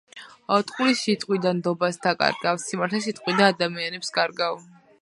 [0.69, 2.59] ტყუილს იტყვი და ნდობას დაკარგავ.
[2.67, 4.63] სიმართლეს იტყვი და ადამიანებს კარგავ.